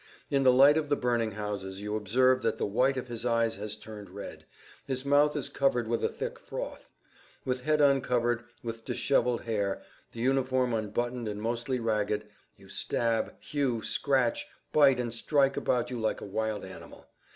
In 0.31 0.41
the 0.41 0.51
light 0.51 0.77
of 0.77 0.89
the 0.89 0.95
burning 0.95 1.33
houses 1.33 1.79
you 1.79 1.95
observe 1.95 2.41
that 2.41 2.57
the 2.57 2.65
white 2.65 2.97
of 2.97 3.07
his 3.07 3.23
eyes 3.23 3.57
has 3.57 3.75
turned 3.75 4.09
red; 4.09 4.45
his 4.87 5.05
mouth 5.05 5.35
is 5.35 5.47
covered 5.47 5.87
with 5.87 6.03
a 6.03 6.09
thick 6.09 6.39
froth. 6.39 6.91
With 7.45 7.61
head 7.61 7.81
uncovered, 7.81 8.43
with 8.63 8.83
disheveled 8.83 9.43
hair, 9.43 9.79
the 10.11 10.19
uniform 10.21 10.73
unbuttoned 10.73 11.27
and 11.27 11.39
mostly 11.39 11.79
ragged, 11.79 12.23
you[Pg 12.57 12.57
41] 12.57 12.69
stab, 12.71 13.33
hew, 13.41 13.83
scratch, 13.83 14.47
bite 14.73 14.99
and 14.99 15.13
strike 15.13 15.55
about 15.55 15.91
you 15.91 15.99
like 15.99 16.19
a 16.19 16.25
wild 16.25 16.65
animal. 16.65 17.05